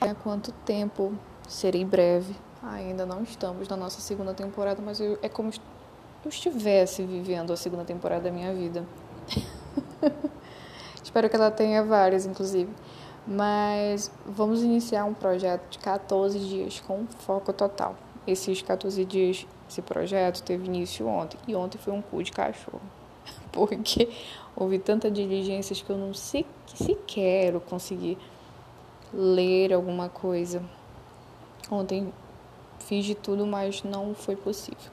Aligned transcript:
Há 0.00 0.14
quanto 0.14 0.50
tempo 0.64 1.12
serei 1.46 1.84
breve? 1.84 2.34
Ainda 2.62 3.04
não 3.04 3.22
estamos 3.22 3.68
na 3.68 3.76
nossa 3.76 4.00
segunda 4.00 4.32
temporada, 4.32 4.80
mas 4.80 4.98
eu, 4.98 5.18
é 5.20 5.28
como 5.28 5.52
se 5.52 5.60
eu 6.24 6.30
estivesse 6.30 7.04
vivendo 7.04 7.52
a 7.52 7.56
segunda 7.56 7.84
temporada 7.84 8.22
da 8.22 8.30
minha 8.30 8.54
vida. 8.54 8.82
Espero 11.04 11.28
que 11.28 11.36
ela 11.36 11.50
tenha 11.50 11.84
várias, 11.84 12.24
inclusive. 12.24 12.72
Mas 13.26 14.10
vamos 14.24 14.62
iniciar 14.62 15.04
um 15.04 15.12
projeto 15.12 15.68
de 15.68 15.78
14 15.78 16.38
dias 16.38 16.80
com 16.80 17.06
foco 17.18 17.52
total. 17.52 17.94
Esses 18.26 18.62
14 18.62 19.04
dias, 19.04 19.46
esse 19.68 19.82
projeto 19.82 20.42
teve 20.42 20.64
início 20.64 21.06
ontem. 21.06 21.38
E 21.46 21.54
ontem 21.54 21.76
foi 21.76 21.92
um 21.92 22.00
cu 22.00 22.22
de 22.22 22.32
cachorro. 22.32 22.80
Porque 23.52 24.08
houve 24.56 24.78
tanta 24.78 25.10
diligências 25.10 25.82
que 25.82 25.90
eu 25.90 25.98
não 25.98 26.14
sei 26.14 26.46
sequer 26.74 27.60
consegui 27.60 28.16
ler 29.12 29.72
alguma 29.72 30.08
coisa. 30.08 30.62
Ontem 31.70 32.12
fiz 32.78 33.04
de 33.04 33.14
tudo, 33.14 33.46
mas 33.46 33.82
não 33.82 34.14
foi 34.14 34.36
possível. 34.36 34.90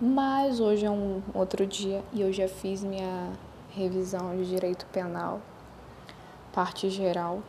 Mas 0.00 0.60
hoje 0.60 0.84
é 0.84 0.90
um 0.90 1.22
outro 1.32 1.66
dia 1.66 2.02
e 2.12 2.20
eu 2.20 2.32
já 2.32 2.48
fiz 2.48 2.82
minha 2.82 3.32
revisão 3.70 4.36
de 4.36 4.48
direito 4.48 4.86
penal, 4.86 5.40
parte 6.52 6.88
geral, 6.90 7.42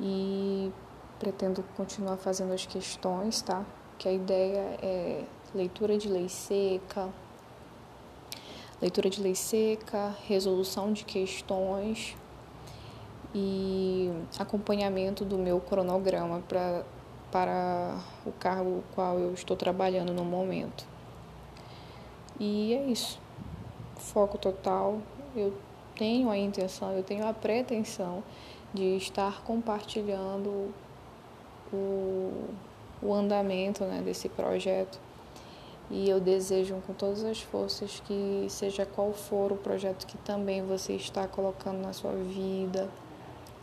e 0.00 0.72
pretendo 1.18 1.62
continuar 1.76 2.16
fazendo 2.16 2.52
as 2.52 2.64
questões, 2.64 3.42
tá? 3.42 3.64
Que 3.98 4.08
a 4.08 4.12
ideia 4.12 4.78
é 4.82 5.24
leitura 5.54 5.98
de 5.98 6.08
lei 6.08 6.28
seca, 6.28 7.08
leitura 8.80 9.10
de 9.10 9.20
lei 9.20 9.34
seca, 9.34 10.16
resolução 10.26 10.92
de 10.92 11.04
questões 11.04 12.16
e 13.34 14.10
acompanhamento 14.38 15.24
do 15.24 15.38
meu 15.38 15.60
cronograma 15.60 16.42
pra, 16.48 16.82
para 17.30 17.96
o 18.26 18.32
cargo 18.32 18.82
qual 18.94 19.18
eu 19.18 19.32
estou 19.32 19.56
trabalhando 19.56 20.12
no 20.12 20.24
momento. 20.24 20.84
E 22.38 22.74
é 22.74 22.84
isso. 22.86 23.20
Foco 23.96 24.38
total. 24.38 24.98
Eu 25.36 25.54
tenho 25.94 26.30
a 26.30 26.36
intenção, 26.36 26.92
eu 26.92 27.02
tenho 27.02 27.26
a 27.26 27.32
pretensão 27.32 28.22
de 28.72 28.96
estar 28.96 29.42
compartilhando 29.42 30.72
o, 31.72 32.48
o 33.02 33.12
andamento 33.12 33.84
né, 33.84 34.02
desse 34.02 34.28
projeto. 34.28 34.98
E 35.90 36.08
eu 36.08 36.20
desejo 36.20 36.76
com 36.86 36.94
todas 36.94 37.24
as 37.24 37.40
forças 37.40 38.00
que, 38.06 38.46
seja 38.48 38.86
qual 38.86 39.12
for 39.12 39.52
o 39.52 39.56
projeto 39.56 40.06
que 40.06 40.16
também 40.18 40.62
você 40.62 40.94
está 40.94 41.26
colocando 41.26 41.78
na 41.78 41.92
sua 41.92 42.12
vida 42.12 42.88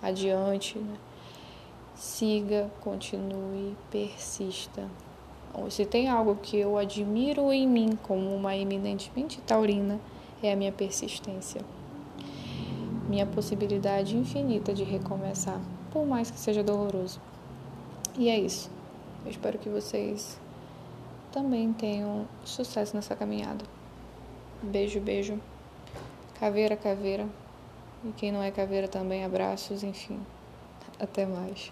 adiante, 0.01 0.77
né? 0.79 0.97
siga, 1.97 2.71
continue, 2.81 3.75
persista. 3.89 4.87
Se 5.69 5.85
tem 5.85 6.07
algo 6.07 6.35
que 6.35 6.55
eu 6.55 6.77
admiro 6.77 7.51
em 7.51 7.67
mim 7.67 7.97
como 8.03 8.33
uma 8.35 8.55
eminentemente 8.55 9.41
taurina, 9.41 9.99
é 10.43 10.53
a 10.53 10.55
minha 10.55 10.71
persistência. 10.71 11.61
Minha 13.09 13.25
possibilidade 13.25 14.15
infinita 14.15 14.73
de 14.73 14.83
recomeçar, 14.83 15.59
por 15.91 16.05
mais 16.05 16.29
que 16.29 16.39
seja 16.39 16.63
doloroso. 16.63 17.19
E 18.17 18.29
é 18.29 18.37
isso. 18.37 18.69
Eu 19.25 19.31
espero 19.31 19.57
que 19.57 19.69
vocês 19.69 20.39
também 21.31 21.73
tenham 21.73 22.27
sucesso 22.45 22.95
nessa 22.95 23.15
caminhada. 23.15 23.65
Beijo, 24.61 24.99
beijo. 24.99 25.39
Caveira, 26.39 26.77
caveira. 26.77 27.27
E 28.03 28.11
quem 28.13 28.31
não 28.31 28.43
é 28.43 28.51
caveira 28.51 28.87
também, 28.87 29.23
abraços, 29.23 29.83
enfim. 29.83 30.19
Até 30.99 31.25
mais. 31.25 31.71